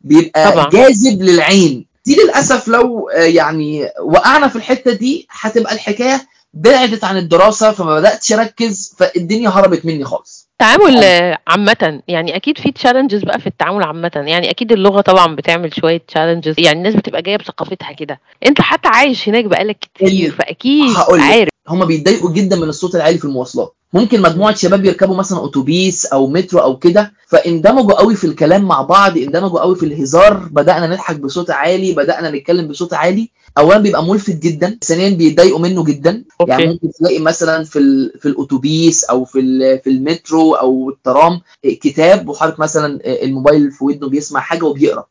[0.00, 0.68] بيبقى طبعا.
[0.70, 1.86] جاذب للعين.
[2.06, 7.94] دي للأسف لو آه، يعني وقعنا في الحتة دي هتبقى الحكاية بعدت عن الدراسة فما
[8.00, 10.48] بدأتش أركز فالدنيا هربت مني خالص.
[10.52, 14.10] التعامل آه، عامة يعني أكيد في تشالنجز بقى في التعامل عامة.
[14.14, 18.20] يعني أكيد اللغة طبعا بتعمل شوية تشالنجز يعني الناس بتبقى جاية بثقافتها كده.
[18.46, 21.24] أنت حتى عايش هناك بقالك كتير اللي- فأكيد هقول لك.
[21.24, 21.48] عارف.
[21.68, 23.74] هم بيتضايقوا جدا من الصوت العالي في المواصلات.
[23.94, 28.82] ممكن مجموعة شباب يركبوا مثلا أتوبيس أو مترو أو كده فاندمجوا قوي في الكلام مع
[28.82, 33.30] بعض اندمجوا قوي في الهزار بدأنا نضحك بصوت عالي بدأنا نتكلم بصوت عالي.
[33.58, 36.24] اولا بيبقى ملفت جدا ثانيا بيتضايقوا منه جدا.
[36.40, 36.50] أوكي.
[36.52, 39.40] يعني ممكن تلاقي مثلا في ال- في الأتوبيس أو في
[39.84, 45.06] في المترو أو الترام كتاب وحاطط مثلا الموبايل في ودنه بيسمع حاجة وبيقرأ.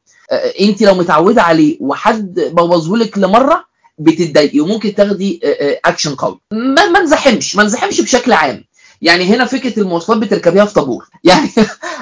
[0.62, 3.66] أنت لو متعودة عليه وحد بوظه لك لمرة
[3.98, 5.40] بتتضايقي وممكن تاخدي
[5.86, 8.64] اكشن قوي ما ما نزحمش ما نزحمش بشكل عام.
[9.04, 11.08] يعني هنا فكرة المواصلات بتركبيها في طابور.
[11.24, 11.50] يعني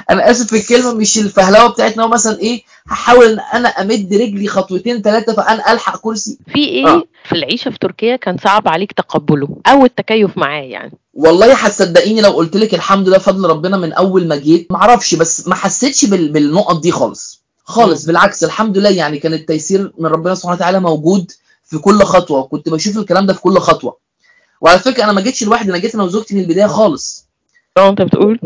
[0.09, 2.03] أنا آسف في الكلمة مش الفهلوة بتاعتنا.
[2.03, 6.37] هو مثلا إيه هحاول إن أنا أمد رجلي خطوتين ثلاثة فأنا ألحق كرسي.
[6.53, 7.03] في إيه؟ آه.
[7.25, 10.91] في العيشة في تركيا كان صعب عليك تقبله أو التكيف معاه يعني.
[11.13, 14.67] والله هتصدقيني لو قلت لك الحمد لله فضل ربنا من أول ما جيت.
[14.71, 17.41] ما أعرفش بس ما حسيتش بال- بالنقط دي خالص.
[17.63, 18.05] خالص.
[18.05, 21.31] بالعكس الحمد لله يعني كان التيسير من ربنا سبحانه وتعالى موجود
[21.63, 22.43] في كل خطوة.
[22.43, 23.97] كنت بشوف الكلام ده في كل خطوة.
[24.61, 27.27] وعلى فكرة أنا ما جيتش لوحدي أنا جيت أنا وزوجتي من البداية خالص.
[27.77, 28.39] لو أنت بتقول.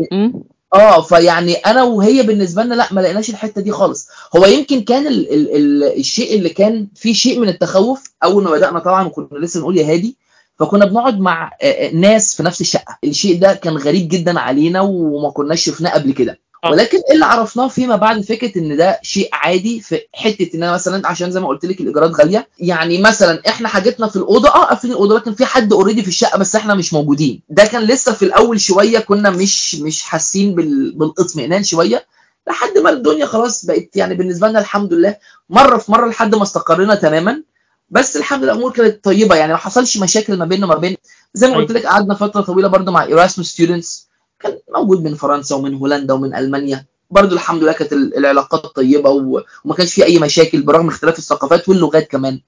[0.74, 4.08] آه فيعني أنا وهي بالنسبة لنا لا ما لقيناش الحتة دي خالص.
[4.36, 8.50] هو يمكن كان ال ال ال الشيء اللي كان فيه شيء من التخوف أول ما
[8.50, 10.16] بدأنا طبعا وكنا لسه بنقول يا هادي
[10.58, 12.98] فكنا بنقعد مع آه، آه، ناس في نفس الشقة.
[13.04, 16.38] الشيء ده كان غريب جدا علينا وما كناش شفناه قبل كده.
[16.70, 21.08] ولكن اللي عرفناه فيما بعد فكرة إن ده شيء عادي في حتة إن أنا مثلا
[21.08, 24.92] عشان زي ما قلت لك الإيجارات غالية يعني مثلا إحنا حاجتنا في الأوضة آه قافلين
[24.94, 27.42] الأوضة لكن في حد اوريدي في الشقة بس إحنا مش موجودين.
[27.48, 32.06] ده كان لسه في الأول شوية كنا مش مش حاسين بال- بالاطمئنان شوية.
[32.48, 35.16] لحد ما الدنيا خلاص بقت يعني بالنسبة لنا الحمد لله
[35.50, 37.42] مرة في مرة لحد ما استقرينا تماما.
[37.90, 40.96] بس الحمد لله الأمور كانت طيبة يعني ما حصلش مشاكل ما بيننا وما بين
[41.34, 44.05] زي ما قلت لك قعدنا فترة طويلة برضه مع ايراسموس ستودنتس
[44.40, 46.84] كان موجود من فرنسا ومن هولندا ومن ألمانيا.
[47.10, 51.68] برضه الحمد لله كانت ال- العلاقات طيبة وما كانش في أي مشاكل برغم اختلاف الثقافات
[51.68, 52.40] واللغات كمان.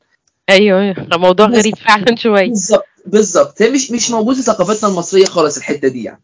[0.50, 0.94] أيوه أيوه.
[0.94, 2.48] ده موضوع بس- غريب فعلا شوية.
[2.48, 3.62] بالظبط بالظبط.
[3.62, 6.22] هي مش مش موجود في ثقافتنا المصرية خالص الحتة دي يعني.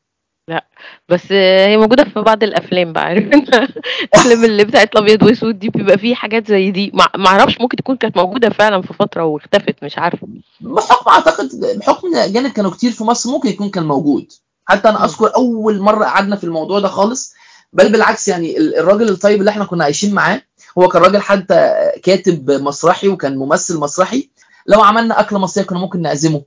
[1.09, 3.49] بس آه، هي موجودة في بعض الأفلام بقى عارف أنت؟
[4.15, 6.91] الأفلام اللي بتاعت الأبيض وأسود دي بيبقى فيه حاجات زي دي.
[6.95, 10.29] ما أعرفش ممكن تكون كانت موجودة فعلا في فترة واختفت مش عارفة.
[10.61, 11.49] بحكم أعتقد
[11.79, 14.27] بحكم إن اجانب كانوا كتير في مصر ممكن يكون كان موجود.
[14.65, 15.05] حتى أنا.
[15.05, 17.35] أذكر أول مرة قعدنا في الموضوع ده خالص
[17.73, 20.43] بل بالعكس يعني ال- الراجل الطيب اللي إحنا كنا عايشين معاه
[20.79, 24.31] هو كان راجل حتى كاتب مسرحي وكان ممثل مسرحي
[24.67, 26.43] لو عملنا اكله مصرية كنا ممكن نعزمه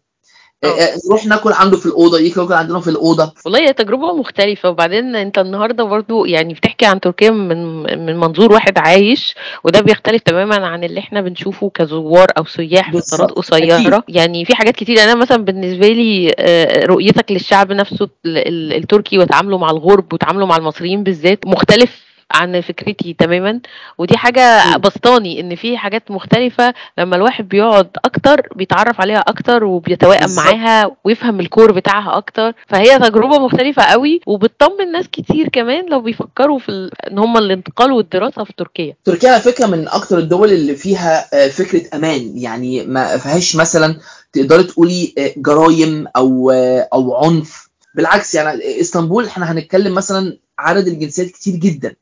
[1.08, 3.34] نروح ناكل عنده في الأوضة يجي ياكل عندنا في الأوضة.
[3.46, 4.70] والله هي تجربة مختلفة.
[4.70, 10.22] وبعدين أنت النهاردة برضو يعني بتحكي عن تركيا من من منظور واحد عايش وده بيختلف
[10.22, 13.14] تماما عن اللي إحنا بنشوفه كزوار أو سياح بالظبط.
[13.22, 14.04] فترات قصيرة.
[14.08, 15.04] يعني في حاجات كتير.
[15.04, 20.46] أنا مثلا بالنسبة لي آه، رؤيتك للشعب نفسه ال- ال- التركي وتعامله مع الغرب وتعامله
[20.46, 23.60] مع المصريين بالذات مختلف عن فكرتي تماما.
[23.98, 24.78] ودي حاجة.
[24.78, 30.36] بسطاني إن في حاجات مختلفة لما الواحد بيقعد أكتر بيتعرف عليها أكتر وبيتوائم.
[30.36, 32.54] معاها ويفهم الكور بتاعها أكتر.
[32.68, 36.92] فهي تجربة مختلفة قوي وبتطمن ناس كتير كمان لو بيفكروا في ال...
[37.12, 38.96] إن هم الانتقال والدراسة في تركيا.
[39.06, 42.38] تركيا على فكرة من أكتر الدول اللي فيها آه، فكرة أمان.
[42.38, 43.96] يعني ما فيهاش مثلا
[44.34, 47.68] تقدري تقولي آه، جرايم أو آه، أو عنف.
[47.96, 51.96] بالعكس يعني إسطنبول إحنا هنتكلم مثلا عدد الجنسيات كتير جدا.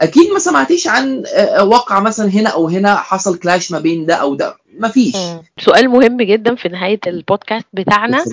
[0.00, 4.14] أكيد ما سمعتيش عن آه، واقع مثلا هنا أو هنا حصل clash ما بين ده
[4.14, 4.56] أو ده.
[4.78, 5.16] ما فيش.
[5.60, 8.24] سؤال مهم جدا في نهاية البودكاست بتاعنا.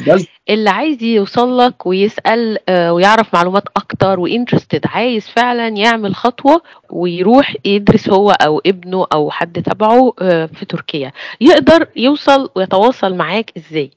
[0.50, 7.56] اللي عايز يوصل لك ويسأل آه، ويعرف معلومات أكتر وانترستد عايز فعلا يعمل خطوة ويروح
[7.66, 11.12] يدرس هو أو ابنه أو حد تبعه آه، في تركيا.
[11.42, 13.92] يقدر يوصل ويتواصل معاك إزاي؟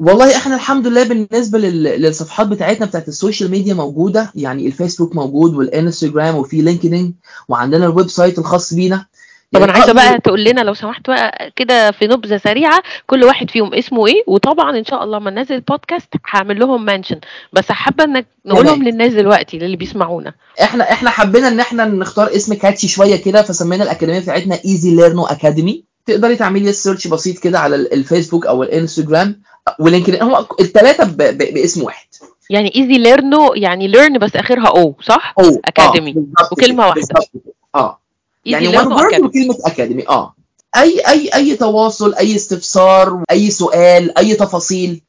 [0.00, 4.30] والله إحنا الحمد لله بالنسبة لل- للصفحات بتاعتنا بتاعت ال social media موجودة.
[4.34, 7.14] يعني الفيسبوك موجود والانستجرام وفي لينكدين
[7.48, 9.06] وعندنا ال website الخاص بينا.
[9.52, 12.82] طب يعني أنا عايزة أقدر- بقى تقول لنا لو سمحت بقى كده في نبذة سريعة
[13.06, 17.20] كل واحد فيهم اسمه إيه؟ وطبعا إن شاء الله لما ننزل البودكاست هعمل لهم mention
[17.52, 18.82] بس حابة إنك نقولهم.
[18.82, 20.32] للناس دلوقتي للي بيسمعونا.
[20.62, 25.26] إحنا إحنا حبينا إن إحنا نختار اسم catchy شوية كده فسمينا الأكاديمية بتاعتنا Easy Learno
[25.26, 29.42] Academy تقدري تعملي search بسيط كده على ال- الفيسبوك أو الانستجرام
[29.80, 32.06] ولينكدين هو الثلاثه ب- ب- باسم واحد
[32.50, 36.10] يعني Easy Learno يعني learn بس آخرها O صح أو أكاديمي.
[36.40, 36.48] آه.
[36.94, 37.52] بالظبط كده.
[37.74, 38.00] آه
[38.44, 39.14] يعني one word.
[39.24, 40.34] وكلمة academy آه
[40.76, 45.02] اي اي أي تواصل أي استفسار أي سؤال أي تفاصيل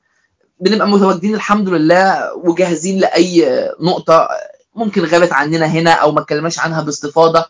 [0.59, 3.45] بنبقى متواجدين الحمد لله وجاهزين لأي
[3.81, 4.27] نقطة
[4.75, 7.45] ممكن غابت عننا هنا أو ما اتكلمناش عنها باستفاضة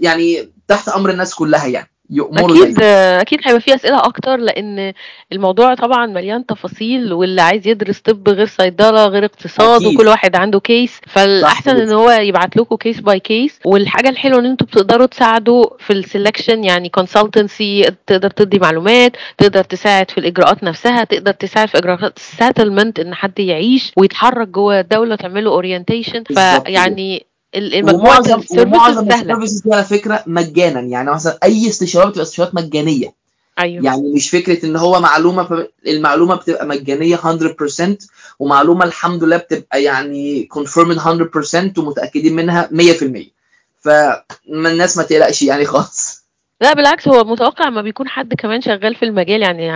[0.00, 4.92] يعني تحت أمر الناس كلها يعني يأمروا أكيد دايما أكيد هيبقى فيه أسئلة أكتر لأن
[5.32, 9.94] الموضوع طبعا مليان تفاصيل واللي عايز يدرس طب غير صيدلة غير اقتصاد أكيد.
[9.94, 11.76] وكل واحد عنده case فالأحسن.
[11.76, 15.99] إن هو يبعت لكم case by case والحاجة الحلوة إن أنتوا بتقدروا تساعدوا في ال
[15.99, 22.16] selection يعني consultancy تقدر تدي معلومات تقدر تساعد في الإجراءات نفسها تقدر تساعد في إجراءات
[22.16, 28.18] ال settlement إن حد يعيش ويتحرك جوه الدولة تعمله orientation فيعني المجموعه
[28.58, 30.80] ومعظم ال services دي على فكرة مجانا.
[30.80, 33.12] يعني مثلا أي استشارات بتبقى استشارات مجانية.
[33.58, 33.84] أيوه.
[33.84, 35.66] يعني مش فكرة إن هو معلومة.
[35.86, 43.30] المعلومة بتبقى مجانية 100% ومعلومة الحمد لله بتبقى يعني confirmed 100% ومتأكدين منها 100%
[43.80, 46.21] فالناس ما تقلقش يعني خالص.
[46.62, 49.66] لا بالعكس هو متوقع لما بيكون حد كمان شغال في المجال يعني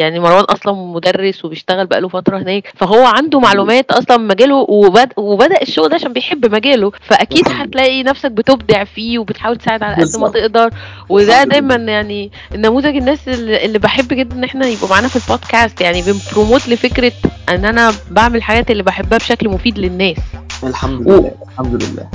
[0.00, 5.12] يعني مروان أصلا مدرس وبيشتغل بقاله فترة هناك فهو عنده معلومات أصلا من مجاله وبد
[5.16, 7.52] وبدأ الشغل ده عشان بيحب مجاله لله.
[7.62, 10.28] هتلاقي نفسك بتبدع فيه وبتحاول تساعد على قد ما.
[10.28, 10.70] تقدر
[11.08, 11.44] وده.
[11.44, 16.02] دايما يعني النموذج الناس اللي اللي بحب جدا إن إحنا يبقوا معانا في البودكاست يعني
[16.02, 17.12] بنبروموت لفكرة
[17.48, 20.16] إن أنا بعمل الحاجات اللي بحبها بشكل مفيد للناس
[20.64, 22.08] الحمد و- لله الحمد لله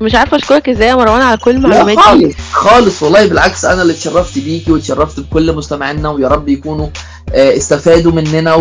[0.00, 3.92] مش عارفة أشكرك إزاي يا مروان على كل دي خالص خالص والله بالعكس أنا اللي
[3.92, 6.88] اتشرفت بيكي واتشرفت بكل مستمعينا ويا رب يكونوا
[7.34, 8.54] آه، استفادوا مننا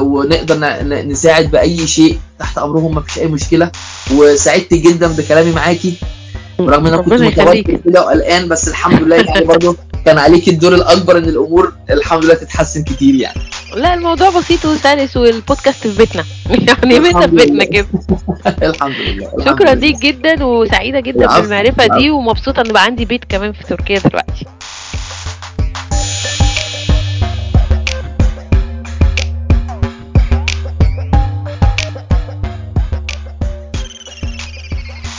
[0.00, 0.58] ونقدر
[1.06, 3.70] نساعد بأي شيء تحت أمرهم ما فيش أي مشكلة
[4.14, 5.94] وسعدت جدا بكلامي معاكي
[6.58, 7.60] برغم إن أنا كنت متوتر.
[7.60, 9.76] كده وقلقان بس الحمد لله يعني برضه
[10.08, 13.40] كان عليك الدور الأكبر إن الأمور الحمد لله تتحسن كتير يعني.
[13.74, 16.24] لا الموضوع بسيط وسلس والبودكاست في بيتنا.
[16.68, 17.64] يعني بيتنا في بيتنا.
[17.64, 17.86] كده.
[18.70, 19.30] الحمد لله.
[19.44, 19.74] شكرا.
[19.74, 22.10] ليك جدا وسعيدة جدا بالمعرفة دي.
[22.10, 24.44] ومبسوطة إن بقى عندي بيت كمان في تركيا دلوقتي.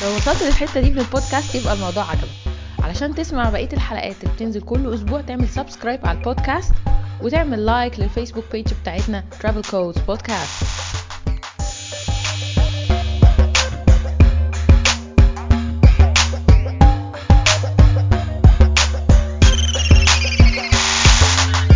[0.03, 2.48] لو وصلت للحتة دي من البودكاست يبقى الموضوع عجبك.
[2.89, 6.73] علشان تسمع بقية الحلقات اللي بتنزل كل أسبوع تعمل subscribe على البودكاست
[7.21, 10.98] وتعمل like لل Facebook page بتاعتنا Travel Codes Podcast.